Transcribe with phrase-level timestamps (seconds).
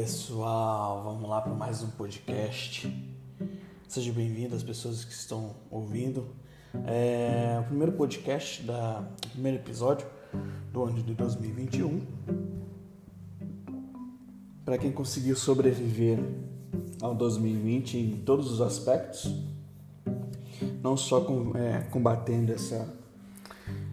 [0.00, 2.86] pessoal, vamos lá para mais um podcast.
[3.88, 6.24] Sejam bem-vindos as pessoas que estão ouvindo.
[6.86, 10.06] É o primeiro podcast da o primeiro episódio
[10.72, 12.00] do ano de 2021.
[14.64, 16.20] Para quem conseguiu sobreviver
[17.02, 19.34] ao 2020 em todos os aspectos,
[20.80, 22.88] não só com, é, combatendo essa,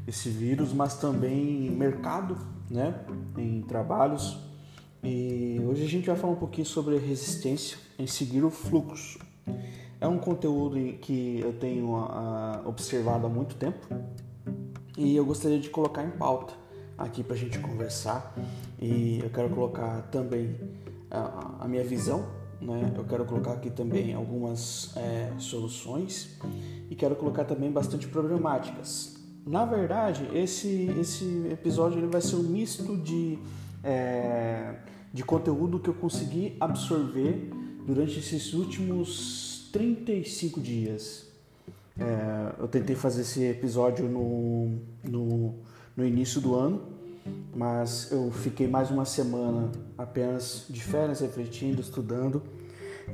[0.06, 2.38] esse vírus, mas também mercado,
[2.70, 2.94] né,
[3.40, 4.45] em trabalhos
[5.06, 9.20] e hoje a gente vai falar um pouquinho sobre resistência em seguir o fluxo.
[10.02, 13.88] É um conteúdo que eu tenho uh, observado há muito tempo
[14.98, 16.54] e eu gostaria de colocar em pauta
[16.98, 18.36] aqui para a gente conversar.
[18.82, 20.56] E eu quero colocar também
[21.12, 22.26] a, a minha visão,
[22.60, 22.92] né?
[22.98, 26.36] eu quero colocar aqui também algumas é, soluções
[26.90, 29.16] e quero colocar também bastante problemáticas.
[29.46, 33.38] Na verdade, esse, esse episódio ele vai ser um misto de.
[33.84, 34.74] É,
[35.16, 37.50] de conteúdo que eu consegui absorver
[37.88, 41.28] durante esses últimos 35 dias.
[41.98, 44.78] É, eu tentei fazer esse episódio no,
[45.10, 45.56] no,
[45.96, 46.82] no início do ano,
[47.56, 52.44] mas eu fiquei mais uma semana apenas de férias, refletindo, estudando.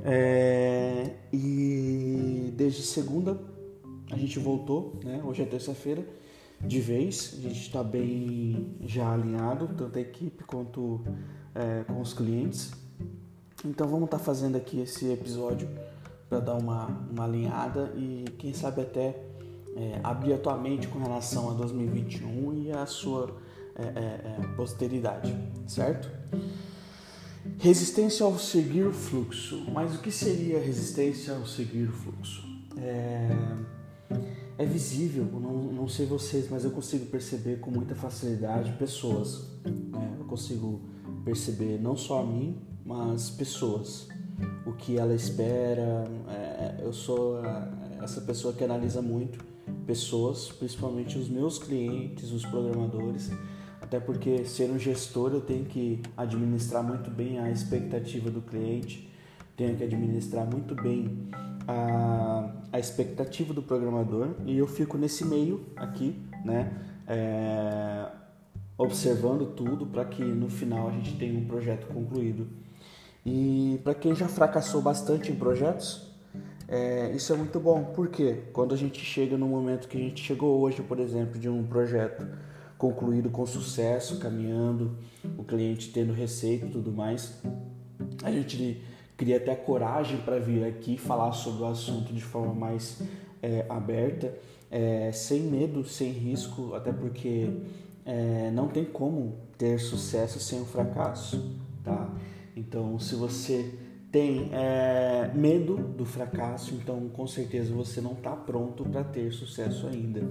[0.03, 3.39] É, e desde segunda
[4.09, 5.21] a gente voltou, né?
[5.23, 6.03] hoje é terça-feira,
[6.65, 7.33] de vez.
[7.37, 11.01] A gente está bem já alinhado, tanto a equipe quanto
[11.53, 12.71] é, com os clientes.
[13.63, 15.69] Então vamos estar tá fazendo aqui esse episódio
[16.29, 19.15] para dar uma, uma alinhada e quem sabe até
[19.75, 23.37] é, abrir a tua mente com relação a 2021 e a sua
[23.75, 23.87] é, é,
[24.39, 25.35] é, posteridade,
[25.67, 26.09] certo?
[27.57, 29.65] Resistência ao seguir o fluxo.
[29.71, 32.43] Mas o que seria resistência ao seguir o fluxo?
[32.77, 33.29] É,
[34.57, 39.47] é visível, não, não sei vocês, mas eu consigo perceber com muita facilidade pessoas.
[39.65, 40.15] Né?
[40.19, 40.81] Eu consigo
[41.23, 44.07] perceber não só a mim, mas pessoas.
[44.65, 46.05] O que ela espera.
[46.27, 47.39] É, eu sou
[48.01, 49.43] essa pessoa que analisa muito
[49.85, 53.31] pessoas, principalmente os meus clientes, os programadores,
[53.79, 59.09] até porque ser um gestor eu tenho que administrar muito bem a expectativa do cliente,
[59.55, 61.29] tenho que administrar muito bem
[61.67, 66.71] a, a expectativa do programador e eu fico nesse meio aqui, né?
[67.07, 68.07] É,
[68.77, 72.47] observando tudo para que no final a gente tenha um projeto concluído.
[73.25, 76.09] E para quem já fracassou bastante em projetos,
[76.67, 80.23] é, isso é muito bom, porque quando a gente chega no momento que a gente
[80.23, 82.25] chegou hoje, por exemplo, de um projeto
[82.77, 84.97] concluído com sucesso, caminhando,
[85.37, 87.39] o cliente tendo receita e tudo mais,
[88.23, 88.81] a gente
[89.21, 93.03] cria até coragem para vir aqui falar sobre o assunto de forma mais
[93.39, 94.35] é, aberta,
[94.71, 97.47] é, sem medo, sem risco, até porque
[98.03, 102.09] é, não tem como ter sucesso sem o fracasso, tá?
[102.55, 103.71] Então, se você
[104.11, 109.85] tem é, medo do fracasso, então com certeza você não está pronto para ter sucesso
[109.85, 110.27] ainda,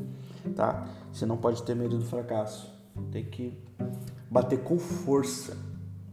[0.56, 0.88] tá?
[1.12, 2.74] Você não pode ter medo do fracasso,
[3.12, 3.56] tem que
[4.28, 5.56] bater com força,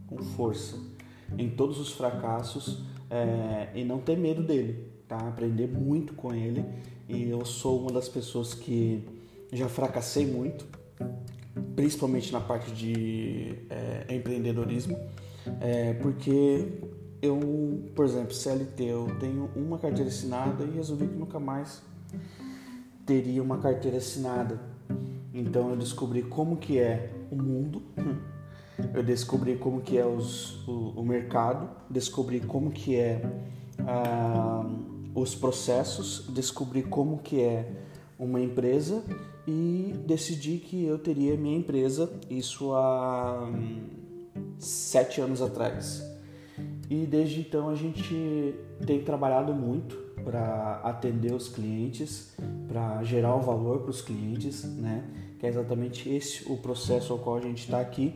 [0.06, 0.87] com força
[1.36, 5.16] em todos os fracassos é, e não ter medo dele, tá?
[5.16, 6.64] Aprender muito com ele.
[7.08, 9.02] E eu sou uma das pessoas que
[9.52, 10.66] já fracassei muito,
[11.74, 14.98] principalmente na parte de é, empreendedorismo,
[15.60, 16.66] é, porque
[17.20, 21.82] eu, por exemplo, CLT, eu tenho uma carteira assinada e resolvi que nunca mais
[23.06, 24.60] teria uma carteira assinada.
[25.32, 27.82] Então eu descobri como que é o mundo,
[28.94, 33.22] eu descobri como que é os, o, o mercado, descobri como que é
[33.86, 34.64] ah,
[35.14, 37.72] os processos, descobri como que é
[38.18, 39.02] uma empresa
[39.46, 43.80] e decidi que eu teria minha empresa, isso há hum,
[44.58, 46.04] sete anos atrás.
[46.90, 48.54] E desde então a gente
[48.86, 52.34] tem trabalhado muito para atender os clientes,
[52.66, 55.04] para gerar o valor para os clientes, né?
[55.38, 58.14] Que é exatamente esse o processo ao qual a gente está aqui,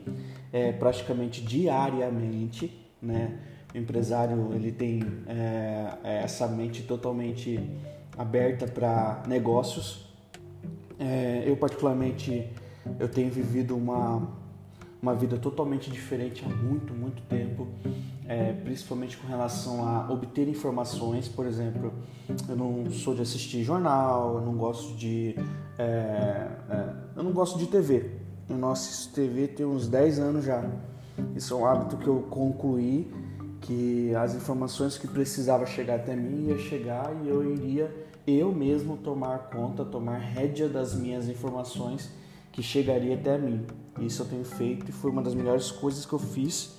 [0.52, 3.38] é, praticamente diariamente, né?
[3.74, 7.58] O empresário ele tem é, essa mente totalmente
[8.18, 10.06] aberta para negócios.
[10.98, 12.46] É, eu particularmente
[12.98, 14.40] eu tenho vivido uma
[15.00, 17.66] uma vida totalmente diferente há muito muito tempo,
[18.26, 21.28] é, principalmente com relação a obter informações.
[21.28, 21.92] Por exemplo,
[22.48, 25.34] eu não sou de assistir jornal, eu não gosto de
[25.78, 25.82] é,
[26.70, 28.18] é, eu não gosto de TV.
[28.48, 30.64] Eu não assisto TV tem uns 10 anos já.
[31.34, 33.10] Isso é um hábito que eu concluí
[33.60, 37.90] que as informações que precisava chegar até mim ia chegar e eu iria
[38.26, 42.10] eu mesmo tomar conta, tomar rédea das minhas informações
[42.52, 43.66] que chegaria até mim.
[44.00, 46.76] Isso eu tenho feito e foi uma das melhores coisas que eu fiz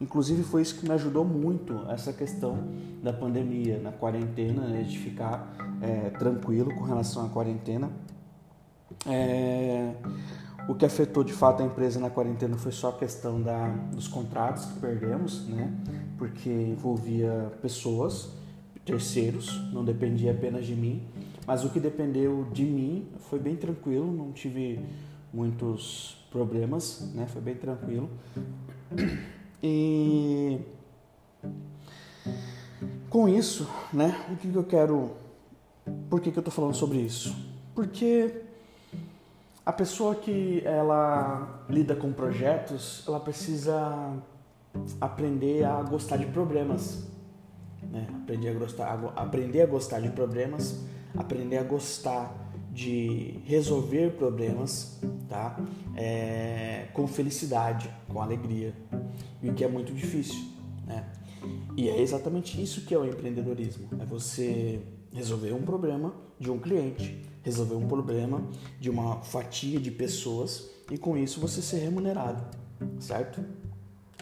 [0.00, 2.58] Inclusive foi isso que me ajudou muito essa questão
[3.02, 7.90] da pandemia, na quarentena, né, de ficar é, tranquilo com relação à quarentena.
[9.06, 9.94] É,
[10.68, 14.08] o que afetou de fato a empresa na quarentena foi só a questão da, dos
[14.08, 15.72] contratos que perdemos, né?
[16.18, 18.30] Porque envolvia pessoas,
[18.84, 21.06] terceiros, não dependia apenas de mim.
[21.46, 24.80] Mas o que dependeu de mim foi bem tranquilo, não tive
[25.32, 27.26] muitos problemas, né?
[27.28, 28.10] Foi bem tranquilo.
[29.62, 30.60] E
[33.08, 34.26] com isso, né?
[34.30, 35.12] O que, eu quero?
[36.10, 37.34] Por que, que eu estou falando sobre isso?
[37.74, 38.42] Porque
[39.64, 44.12] a pessoa que ela lida com projetos, ela precisa
[45.00, 47.06] aprender a gostar de problemas,
[47.82, 48.06] né?
[48.22, 50.84] aprender, a gostar, aprender a gostar de problemas,
[51.16, 52.32] aprender a gostar
[52.76, 55.58] de resolver problemas, tá?
[55.96, 58.74] É, com felicidade, com alegria,
[59.42, 60.44] o que é muito difícil,
[60.86, 61.10] né?
[61.76, 64.80] E é exatamente isso que é o empreendedorismo, é você
[65.12, 68.42] resolver um problema de um cliente resolver um problema
[68.80, 72.44] de uma fatia de pessoas e com isso você ser remunerado,
[72.98, 73.40] certo?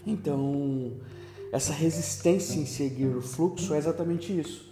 [0.07, 0.93] Então,
[1.51, 4.71] essa resistência em seguir o fluxo é exatamente isso,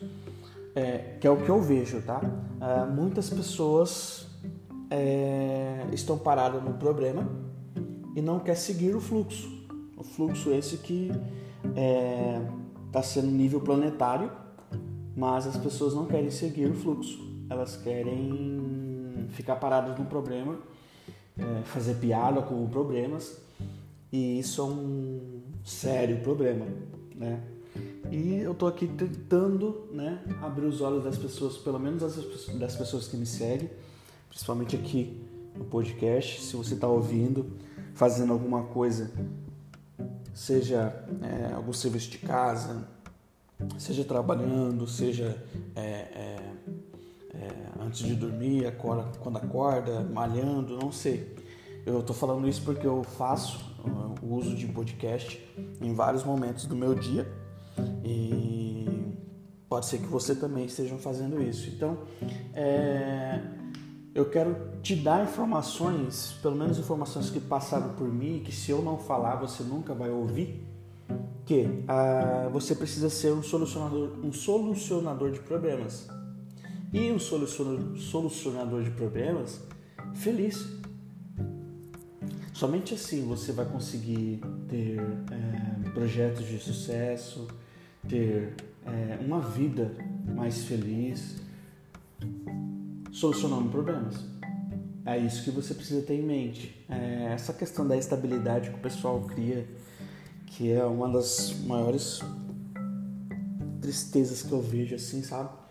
[0.74, 2.20] é, que é o que eu vejo, tá?
[2.60, 4.26] É, muitas pessoas
[4.90, 7.28] é, estão paradas no problema
[8.14, 9.48] e não quer seguir o fluxo,
[9.96, 11.10] o fluxo esse que
[12.88, 14.30] está é, sendo nível planetário,
[15.16, 20.58] mas as pessoas não querem seguir o fluxo elas querem ficar paradas no problema,
[21.38, 23.38] é, fazer piada com problemas,
[24.10, 26.66] e isso é um sério problema,
[27.14, 27.40] né?
[28.12, 33.08] E eu tô aqui tentando, né, abrir os olhos das pessoas, pelo menos das, pessoas
[33.08, 33.70] que me seguem,
[34.28, 35.18] principalmente aqui
[35.56, 37.56] no podcast, se você está ouvindo,
[37.94, 39.10] fazendo alguma coisa,
[40.34, 42.86] seja é, algum serviço de casa,
[43.78, 45.42] seja trabalhando, seja
[45.74, 46.52] é, é,
[47.32, 47.50] é,
[47.80, 51.34] antes de dormir, acorda, quando acorda, malhando, não sei.
[51.86, 53.58] Eu estou falando isso porque eu faço
[54.22, 55.42] o uso de podcast
[55.80, 57.26] em vários momentos do meu dia
[58.04, 59.14] e
[59.68, 61.70] pode ser que você também esteja fazendo isso.
[61.70, 61.98] Então,
[62.54, 63.40] é,
[64.14, 68.82] eu quero te dar informações, pelo menos informações que passaram por mim, que se eu
[68.82, 70.66] não falar você nunca vai ouvir,
[71.46, 76.08] que uh, você precisa ser um solucionador, um solucionador de problemas
[76.92, 79.60] e um solucionador de problemas
[80.14, 80.81] feliz.
[82.52, 87.48] Somente assim você vai conseguir ter é, projetos de sucesso,
[88.08, 88.54] ter
[88.84, 89.94] é, uma vida
[90.34, 91.36] mais feliz,
[93.10, 94.24] solucionando problemas.
[95.04, 96.84] É isso que você precisa ter em mente.
[96.88, 99.66] É essa questão da estabilidade que o pessoal cria,
[100.46, 102.20] que é uma das maiores
[103.80, 105.62] tristezas que eu vejo, assim, sabe?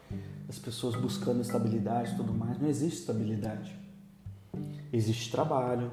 [0.52, 2.60] as pessoas buscando estabilidade e tudo mais.
[2.60, 3.74] Não existe estabilidade.
[4.92, 5.90] Existe trabalho,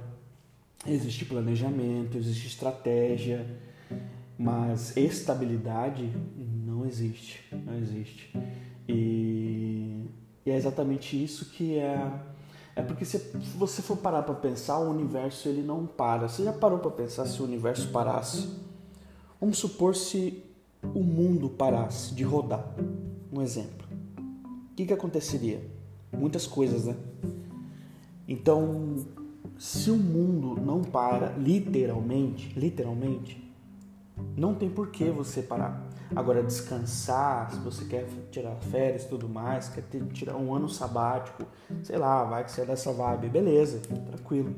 [0.87, 3.47] existe planejamento, existe estratégia,
[4.39, 6.11] mas estabilidade
[6.67, 7.45] não existe.
[7.53, 8.33] Não existe.
[8.89, 10.05] E,
[10.45, 12.11] e é exatamente isso que é.
[12.77, 13.19] É porque se
[13.57, 16.29] você for parar para pensar, o universo ele não para.
[16.29, 18.49] Você já parou para pensar se o universo parasse?
[19.41, 20.45] Vamos supor se
[20.95, 22.65] o mundo parasse de rodar.
[23.33, 23.79] Um exemplo
[24.79, 25.61] que, que aconteceria?
[26.13, 26.95] Muitas coisas, né?
[28.29, 28.95] Então,
[29.59, 33.53] se o mundo não para, literalmente, literalmente,
[34.37, 35.85] não tem por que você parar.
[36.15, 40.69] Agora, descansar, se você quer tirar férias e tudo mais, quer ter, tirar um ano
[40.69, 41.45] sabático,
[41.83, 44.55] sei lá, vai que você é dessa vibe, beleza, tranquilo.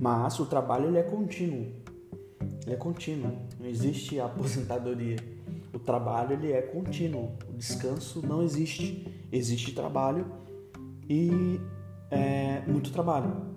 [0.00, 1.66] Mas o trabalho ele é contínuo.
[2.66, 3.32] Ele é contínuo.
[3.60, 5.18] Não existe aposentadoria.
[5.72, 7.32] O trabalho ele é contínuo.
[7.48, 10.26] O descanso não existe existe trabalho
[11.08, 11.60] e
[12.10, 13.47] é, muito trabalho.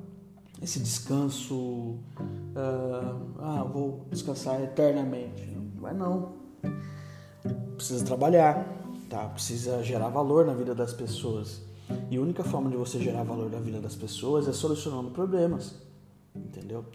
[0.62, 5.44] Esse descanso, uh, ah, vou descansar eternamente.
[5.76, 6.34] Não é não.
[7.76, 8.68] Precisa trabalhar,
[9.10, 9.26] tá?
[9.30, 11.62] Precisa gerar valor na vida das pessoas.
[12.12, 15.76] E a única forma de você gerar valor na vida das pessoas é solucionando problemas,
[16.36, 16.86] entendeu?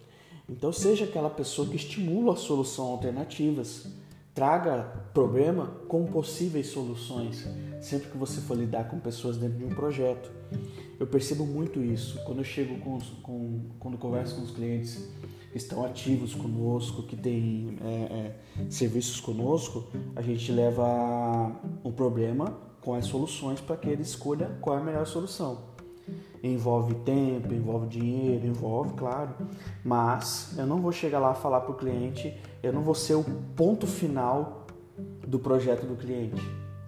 [0.48, 3.88] Então seja aquela pessoa que estimula a solução alternativas
[4.36, 4.82] Traga
[5.14, 7.48] problema com possíveis soluções
[7.80, 10.30] sempre que você for lidar com pessoas dentro de um projeto.
[11.00, 15.08] Eu percebo muito isso quando eu chego com, com quando converso com os clientes
[15.50, 22.58] que estão ativos conosco, que têm é, é, serviços conosco, a gente leva um problema
[22.82, 25.75] com as soluções para que ele escolha qual é a melhor solução.
[26.42, 29.30] Envolve tempo, envolve dinheiro, envolve, claro.
[29.84, 33.24] Mas eu não vou chegar lá falar para o cliente, eu não vou ser o
[33.56, 34.66] ponto final
[35.26, 36.42] do projeto do cliente,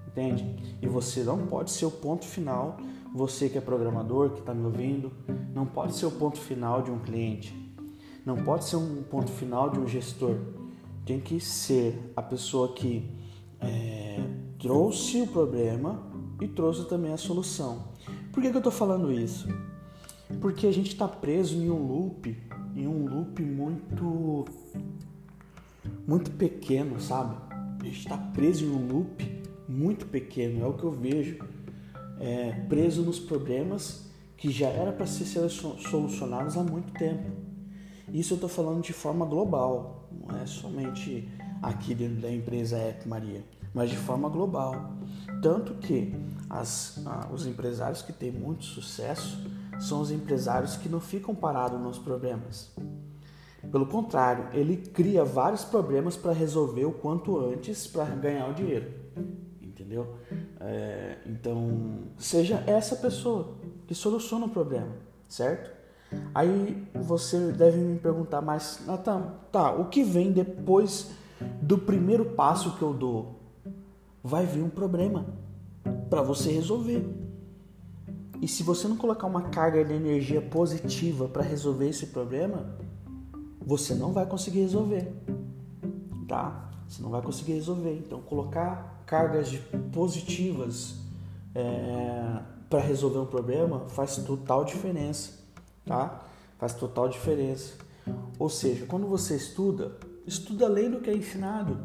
[0.07, 0.77] entende?
[0.81, 2.77] E você não pode ser o ponto final,
[3.15, 5.11] você que é programador, que está me ouvindo,
[5.55, 7.55] não pode ser o ponto final de um cliente,
[8.25, 10.37] não pode ser um ponto final de um gestor.
[11.05, 13.11] Tem que ser a pessoa que
[13.61, 14.23] é,
[14.59, 16.03] trouxe o problema
[16.41, 17.89] e trouxe também a solução.
[18.33, 19.49] Por que, que eu estou falando isso?
[20.41, 22.37] Porque a gente está preso em um loop,
[22.77, 24.45] em um loop muito,
[26.07, 27.37] muito pequeno, sabe?
[27.81, 31.39] A gente está preso em um loop muito pequeno, é o que eu vejo.
[32.21, 37.31] É, preso nos problemas que já era para ser solucionados há muito tempo.
[38.13, 41.29] Isso eu estou falando de forma global, não é somente
[41.63, 43.43] aqui dentro da empresa App Maria
[43.79, 44.91] mas de forma global.
[45.41, 46.13] Tanto que
[46.51, 49.39] as, ah, os empresários que têm muito sucesso
[49.79, 52.75] são os empresários que não ficam parados nos problemas.
[53.71, 58.93] Pelo contrário, ele cria vários problemas para resolver o quanto antes para ganhar o dinheiro.
[59.63, 60.17] Entendeu?
[60.61, 64.91] É, então, seja essa pessoa que soluciona o problema,
[65.29, 65.71] certo?
[66.35, 71.13] Aí você deve me perguntar, mas Natan, tá, o que vem depois
[71.63, 73.38] do primeiro passo que eu dou?
[74.23, 75.27] Vai vir um problema
[76.09, 77.05] para você resolver.
[78.41, 82.77] E se você não colocar uma carga de energia positiva para resolver esse problema,
[83.61, 85.13] você não vai conseguir resolver,
[86.29, 86.71] tá?
[86.89, 87.95] Você não vai conseguir resolver.
[87.95, 89.53] Então, colocar cargas
[89.93, 90.95] positivas
[91.55, 95.33] é, para resolver um problema faz total diferença,
[95.85, 96.21] tá?
[96.59, 97.75] Faz total diferença.
[98.39, 99.97] Ou seja, quando você estuda,
[100.27, 101.77] estuda além do que é ensinado.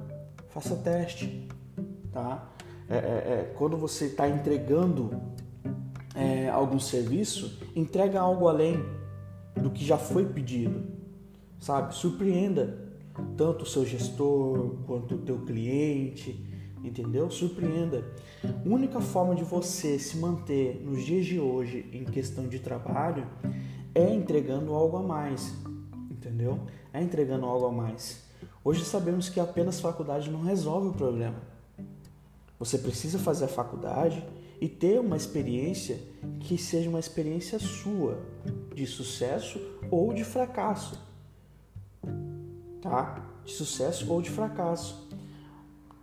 [0.49, 1.47] Faça teste,
[2.13, 2.49] tá?
[2.87, 5.19] É, é, é, quando você está entregando
[6.15, 8.83] é, algum serviço, entrega algo além
[9.55, 10.83] do que já foi pedido,
[11.59, 11.95] sabe?
[11.95, 12.81] Surpreenda
[13.37, 16.45] tanto o seu gestor quanto o teu cliente,
[16.83, 17.29] entendeu?
[17.29, 18.03] Surpreenda.
[18.43, 23.25] A única forma de você se manter nos dias de hoje em questão de trabalho
[23.95, 25.53] é entregando algo a mais,
[26.09, 26.59] entendeu?
[26.91, 28.23] É entregando algo a mais.
[28.63, 31.52] Hoje sabemos que apenas faculdade não resolve o problema.
[32.59, 34.25] Você precisa fazer a faculdade
[34.61, 35.99] e ter uma experiência
[36.39, 38.17] que seja uma experiência sua,
[38.73, 39.59] de sucesso
[39.91, 40.97] ou de fracasso.
[42.81, 43.21] Tá?
[43.43, 45.07] De sucesso ou de fracasso.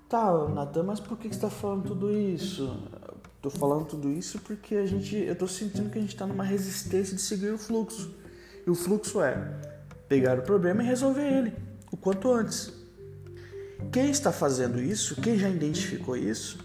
[0.08, 2.76] Tá, Natan, mas por que você está falando tudo isso?
[3.40, 6.44] Tô falando tudo isso porque a gente, eu tô sentindo que a gente está numa
[6.44, 8.12] resistência de seguir o fluxo.
[8.66, 9.58] E o fluxo é
[10.08, 11.52] pegar o problema e resolver ele
[11.90, 12.79] o quanto antes.
[13.92, 16.58] Quem está fazendo isso, quem já identificou isso,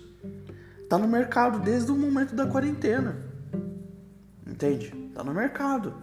[0.84, 3.18] está no mercado desde o momento da quarentena.
[4.46, 4.94] Entende?
[5.10, 5.94] Está no mercado.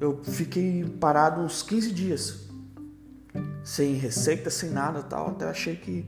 [0.00, 2.48] Eu fiquei parado uns 15 dias,
[3.62, 5.28] sem receita, sem nada tal.
[5.28, 6.06] Até achei que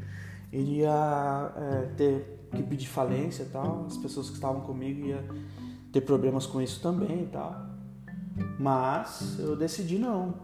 [0.51, 3.87] iria é, ter que pedir falência tal.
[3.87, 5.23] As pessoas que estavam comigo iam
[5.93, 7.71] ter problemas com isso também e tal.
[8.59, 10.35] Mas eu decidi não.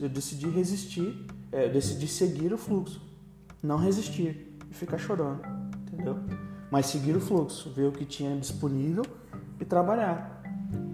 [0.00, 3.00] Eu decidi resistir é, decidi seguir o fluxo,
[3.62, 5.40] não resistir e ficar chorando,
[5.92, 6.18] entendeu?
[6.70, 9.04] Mas seguir o fluxo, ver o que tinha disponível
[9.60, 10.42] e trabalhar,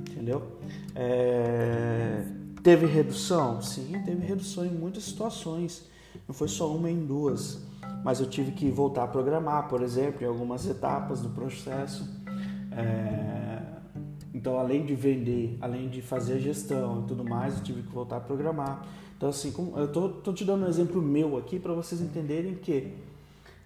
[0.08, 0.58] entendeu?
[0.94, 2.24] É...
[2.62, 3.62] Teve redução?
[3.62, 5.88] Sim, teve redução em muitas situações.
[6.28, 7.64] Não foi só uma em duas,
[8.04, 12.06] mas eu tive que voltar a programar, por exemplo, em algumas etapas do processo.
[12.72, 13.62] É...
[14.34, 18.18] Então, além de vender, além de fazer gestão e tudo mais, eu tive que voltar
[18.18, 18.86] a programar.
[19.20, 22.90] Então, assim, eu tô, tô te dando um exemplo meu aqui para vocês entenderem que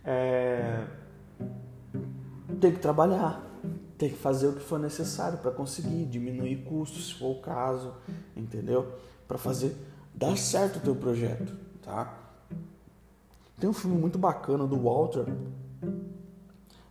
[0.04, 0.84] é,
[2.60, 3.40] tem que trabalhar,
[3.96, 7.94] tem que fazer o que for necessário para conseguir diminuir custos, se for o caso,
[8.36, 8.94] entendeu?
[9.28, 9.76] Para fazer
[10.12, 12.18] dar certo o teu projeto, tá?
[13.56, 15.26] Tem um filme muito bacana do Walter,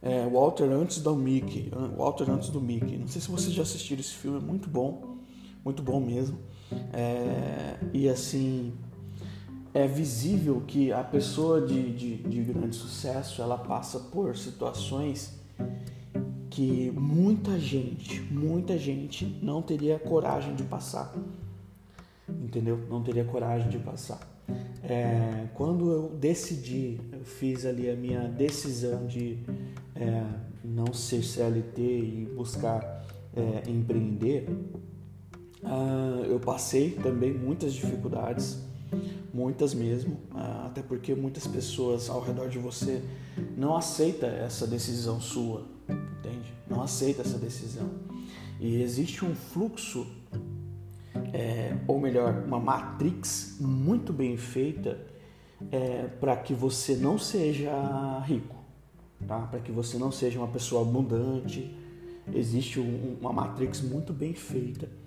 [0.01, 2.95] é, Walter antes do Mickey, Walter antes do Mickey.
[2.95, 5.17] Não sei se vocês já assistiram esse filme, é muito bom,
[5.65, 6.39] muito bom mesmo.
[6.93, 8.73] É, e assim,
[9.73, 15.33] é visível que a pessoa de, de, de grande sucesso ela passa por situações
[16.49, 21.11] que muita gente, muita gente não teria coragem de passar.
[22.29, 22.79] Entendeu?
[22.89, 24.19] Não teria coragem de passar.
[24.83, 29.39] É, quando eu decidi, eu fiz ali a minha decisão de
[29.95, 30.23] é,
[30.63, 33.03] não ser CLT e buscar
[33.35, 34.47] é, empreender,
[35.63, 38.59] Uh, eu passei também muitas dificuldades,
[39.33, 43.01] muitas mesmo, uh, até porque muitas pessoas ao redor de você
[43.55, 46.53] não aceitam essa decisão sua, entende?
[46.69, 47.89] Não aceita essa decisão.
[48.59, 50.05] E existe um fluxo,
[51.31, 54.99] é, ou melhor, uma matrix muito bem feita
[55.71, 57.71] é, para que você não seja
[58.25, 58.55] rico,
[59.25, 59.39] tá?
[59.47, 61.73] para que você não seja uma pessoa abundante.
[62.33, 65.02] Existe um, uma matrix muito bem feita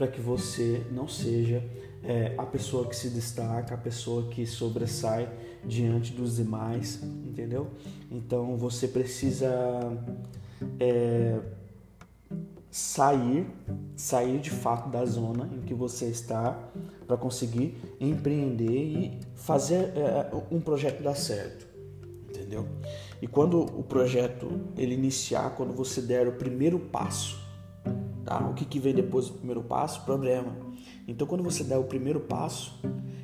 [0.00, 1.62] para que você não seja
[2.02, 5.30] é, a pessoa que se destaca, a pessoa que sobressai
[5.62, 7.66] diante dos demais, entendeu?
[8.10, 9.50] Então você precisa
[10.78, 11.38] é,
[12.70, 13.46] sair,
[13.94, 16.58] sair de fato da zona em que você está
[17.06, 21.66] para conseguir empreender e fazer é, um projeto dar certo,
[22.26, 22.66] entendeu?
[23.20, 27.39] E quando o projeto ele iniciar, quando você der o primeiro passo,
[28.30, 28.46] tá?
[28.46, 30.04] O que, que vem depois do primeiro passo?
[30.04, 30.54] Problema.
[31.08, 32.80] Então, quando você der o primeiro passo,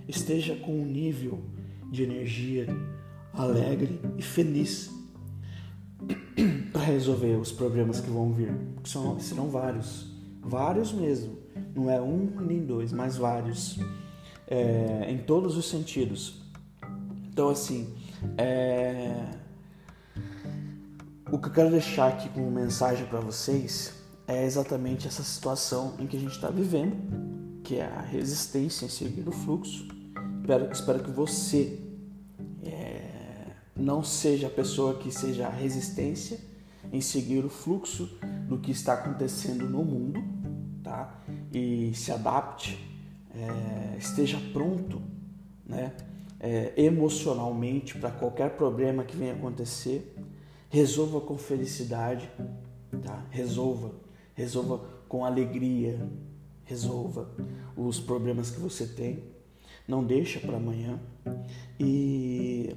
[0.08, 1.38] esteja com um nível
[1.92, 2.66] de energia
[3.32, 4.90] alegre e feliz
[6.72, 8.52] para resolver os problemas que vão vir.
[8.82, 10.10] Que são, serão vários.
[10.42, 11.38] Vários mesmo.
[11.72, 13.78] Não é um nem dois, mas vários.
[14.48, 16.42] É, em todos os sentidos.
[17.28, 17.94] Então, assim,
[18.36, 19.24] é...
[21.30, 23.95] o que eu quero deixar aqui como mensagem para vocês
[24.26, 26.96] é exatamente essa situação em que a gente está vivendo,
[27.62, 29.86] que é a resistência em seguir o fluxo.
[30.40, 31.80] Espero, espero que você
[32.62, 33.06] é,
[33.76, 36.38] não seja a pessoa que seja a resistência
[36.92, 38.18] em seguir o fluxo
[38.48, 40.22] do que está acontecendo no mundo,
[40.82, 41.20] tá?
[41.52, 42.78] E se adapte,
[43.34, 45.02] é, esteja pronto,
[45.64, 45.92] né?
[46.38, 50.14] É, emocionalmente para qualquer problema que venha acontecer,
[50.68, 52.30] resolva com felicidade,
[53.02, 53.24] tá?
[53.30, 53.92] Resolva,
[54.36, 54.78] resolva
[55.08, 55.98] com alegria,
[56.64, 57.28] resolva
[57.74, 59.24] os problemas que você tem,
[59.88, 61.00] não deixa para amanhã.
[61.80, 62.76] E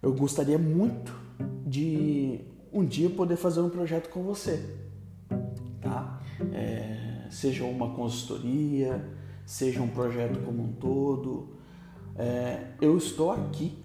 [0.00, 1.12] eu gostaria muito
[1.66, 2.40] de
[2.72, 4.76] um dia poder fazer um projeto com você,
[5.80, 6.22] tá?
[6.52, 9.04] É, seja uma consultoria,
[9.44, 11.56] seja um projeto como um todo.
[12.16, 13.76] É, eu estou aqui,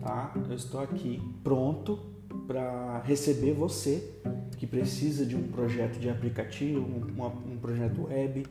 [0.00, 0.32] tá?
[0.48, 2.11] Eu estou aqui pronto
[2.46, 4.12] para receber você
[4.56, 8.46] que precisa de um projeto de aplicativo, um, um projeto web,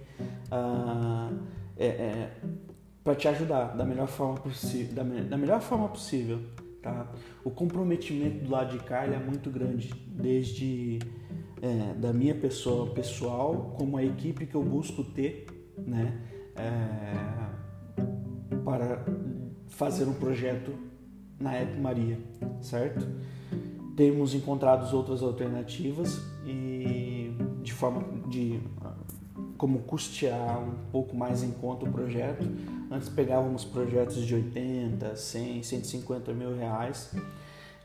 [0.51, 1.37] uh,
[1.77, 2.31] é, é,
[3.03, 6.39] para te ajudar da melhor forma possível, da, da melhor forma possível
[6.81, 7.07] Tá?
[7.43, 10.97] O comprometimento do lado de cá é muito grande, desde
[11.61, 15.45] é, da minha pessoa pessoal, como a equipe que eu busco ter,
[15.77, 16.19] né,
[16.55, 18.01] é,
[18.65, 19.05] para
[19.67, 20.73] fazer um projeto
[21.39, 22.17] na App Maria,
[22.61, 23.07] certo?
[24.01, 28.59] Temos encontrado outras alternativas e de forma de
[29.55, 32.43] como custear um pouco mais em conta o projeto.
[32.89, 37.13] Antes pegávamos projetos de 80, 100, 150 mil reais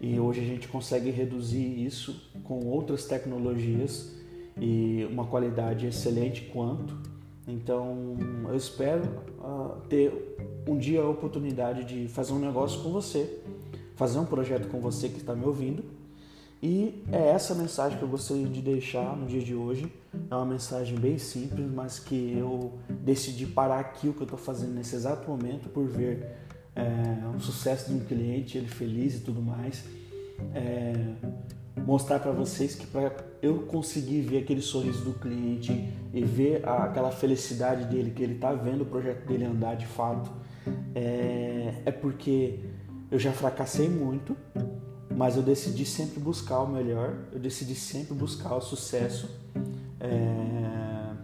[0.00, 4.10] e hoje a gente consegue reduzir isso com outras tecnologias
[4.58, 6.96] e uma qualidade excelente quanto.
[7.46, 8.16] Então
[8.48, 9.02] eu espero
[9.38, 13.38] uh, ter um dia a oportunidade de fazer um negócio com você,
[13.96, 15.95] fazer um projeto com você que está me ouvindo
[16.66, 19.86] e é essa mensagem que eu gostaria de deixar no dia de hoje.
[20.28, 22.72] É uma mensagem bem simples, mas que eu
[23.04, 26.26] decidi parar aqui o que eu estou fazendo nesse exato momento por ver
[26.74, 26.84] é,
[27.36, 29.84] o sucesso de um cliente, ele feliz e tudo mais.
[30.52, 30.92] É,
[31.86, 36.82] mostrar para vocês que para eu conseguir ver aquele sorriso do cliente e ver a,
[36.82, 40.32] aquela felicidade dele, que ele está vendo o projeto dele andar de fato,
[40.96, 42.58] é, é porque
[43.08, 44.36] eu já fracassei muito
[45.16, 49.30] mas eu decidi sempre buscar o melhor, eu decidi sempre buscar o sucesso
[49.98, 51.14] é...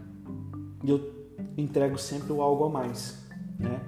[0.82, 1.12] e eu
[1.58, 3.18] entrego sempre o algo a mais,
[3.58, 3.80] né?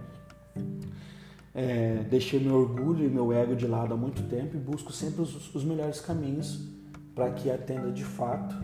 [1.55, 5.23] É, deixei meu orgulho e meu ego de lado há muito tempo e busco sempre
[5.23, 6.69] os, os melhores caminhos
[7.15, 8.55] para que atenda de fato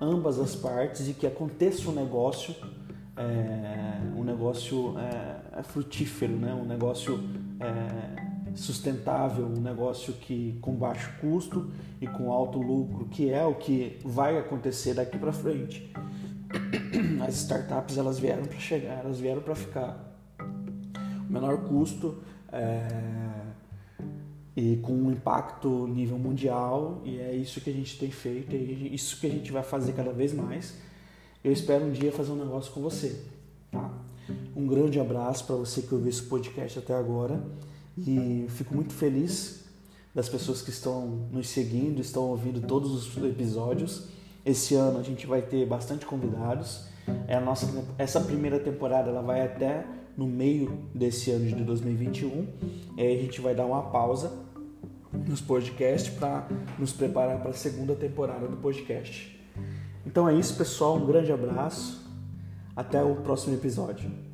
[0.00, 2.54] ambas as partes e que aconteça um negócio,
[3.16, 6.52] é, um negócio é, é frutífero, né?
[6.52, 7.20] um negócio
[7.60, 13.54] é, sustentável, um negócio que com baixo custo e com alto lucro, que é o
[13.54, 15.92] que vai acontecer daqui para frente.
[17.26, 20.16] As startups elas vieram para chegar, elas vieram para ficar.
[21.28, 22.18] O menor custo
[22.52, 22.88] é,
[24.56, 28.58] e com um impacto nível mundial e é isso que a gente tem feito, é
[28.58, 30.74] isso que a gente vai fazer cada vez mais.
[31.42, 33.24] Eu espero um dia fazer um negócio com você.
[33.70, 33.90] Tá?
[34.54, 37.40] Um grande abraço para você que ouviu esse podcast até agora
[38.06, 39.64] e fico muito feliz
[40.14, 44.08] das pessoas que estão nos seguindo, estão ouvindo todos os episódios.
[44.44, 46.86] Esse ano a gente vai ter bastante convidados.
[47.26, 47.66] É a nossa
[47.98, 49.84] essa primeira temporada ela vai até
[50.16, 52.46] no meio desse ano de 2021.
[52.96, 54.32] E aí a gente vai dar uma pausa
[55.12, 59.38] nos podcasts para nos preparar para a segunda temporada do podcast.
[60.06, 60.96] Então é isso, pessoal.
[60.96, 62.00] Um grande abraço.
[62.74, 64.29] Até o próximo episódio.